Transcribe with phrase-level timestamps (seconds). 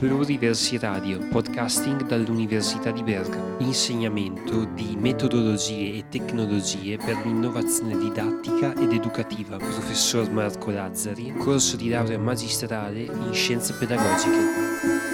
[0.00, 3.58] Pluriversi Radio, podcasting dall'Università di Bergamo.
[3.58, 9.58] Insegnamento di metodologie e tecnologie per l'innovazione didattica ed educativa.
[9.58, 15.09] Professor Marco Lazzari, corso di laurea magistrale in scienze pedagogiche.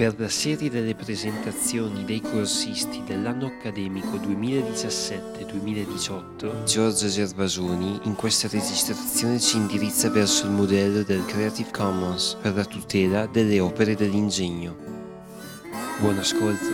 [0.00, 9.38] Per la serie delle presentazioni dei corsisti dell'anno accademico 2017-2018, Giorgio Gervasoni in questa registrazione
[9.38, 14.74] ci indirizza verso il modello del Creative Commons per la tutela delle opere dell'ingegno.
[16.00, 16.64] Buon ascolto!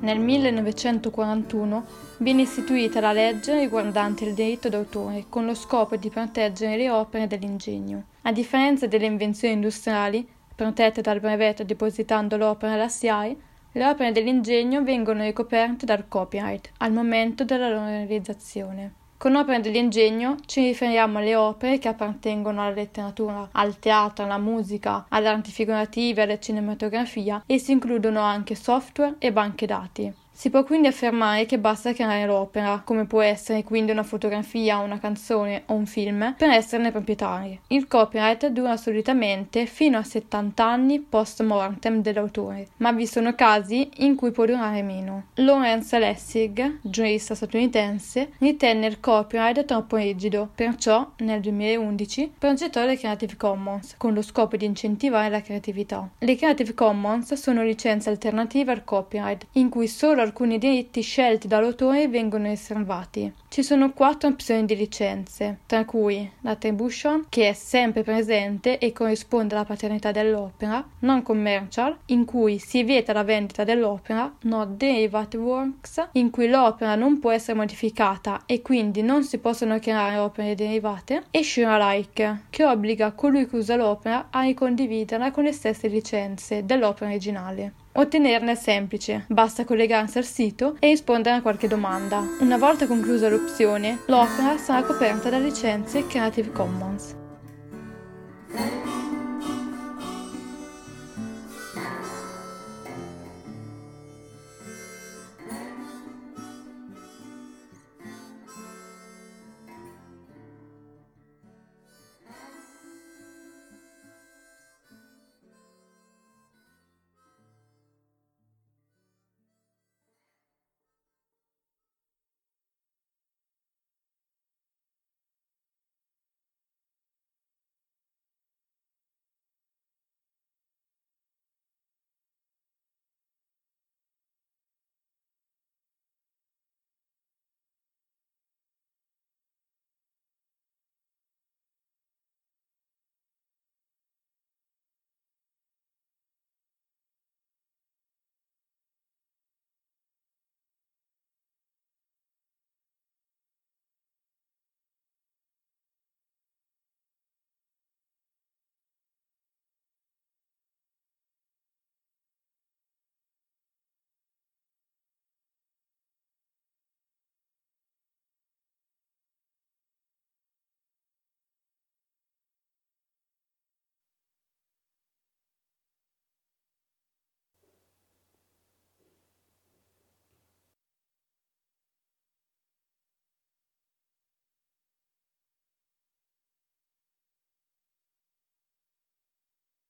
[0.00, 1.84] Nel 1941
[2.16, 7.28] viene istituita la legge riguardante il diritto d'autore con lo scopo di proteggere le opere
[7.28, 8.09] dell'ingegno.
[8.22, 13.36] A differenza delle invenzioni industriali, protette dal brevetto depositando l'opera alla SIAE,
[13.72, 18.92] le opere dell'ingegno vengono ricoperte dal copyright al momento della loro realizzazione.
[19.16, 25.06] Con opere dell'ingegno ci riferiamo alle opere che appartengono alla letteratura, al teatro, alla musica,
[25.08, 30.12] alle arti figurative, alla cinematografia e si includono anche software e banche dati.
[30.32, 34.98] Si può quindi affermare che basta creare l'opera, come può essere quindi una fotografia, una
[34.98, 37.60] canzone o un film, per esserne proprietari.
[37.66, 43.90] Il copyright dura solitamente fino a 70 anni post mortem dell'autore, ma vi sono casi
[43.96, 45.26] in cui può durare meno.
[45.34, 53.36] Lawrence Lessig, giurista statunitense, ritenne il copyright troppo rigido, perciò nel 2011 progettò le Creative
[53.36, 56.08] Commons con lo scopo di incentivare la creatività.
[56.18, 62.08] Le Creative Commons sono licenze alternative al copyright, in cui solo alcuni diritti scelti dall'autore
[62.08, 63.32] vengono riservati.
[63.48, 69.54] Ci sono quattro opzioni di licenze, tra cui l'attribution, che è sempre presente e corrisponde
[69.54, 76.08] alla paternità dell'opera, non commercial, in cui si vieta la vendita dell'opera, no derivate works,
[76.12, 81.24] in cui l'opera non può essere modificata e quindi non si possono creare opere derivate,
[81.30, 86.64] e sure alike, che obbliga colui che usa l'opera a ricondividerla con le stesse licenze
[86.64, 87.72] dell'opera originale.
[87.92, 92.22] Ottenerne è semplice, basta collegarsi al sito e rispondere a qualche domanda.
[92.38, 97.16] Una volta conclusa l'opzione, l'opera sarà coperta da licenze Creative Commons.